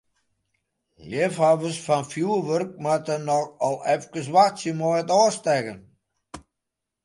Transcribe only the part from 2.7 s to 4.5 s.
moatte noch al efkes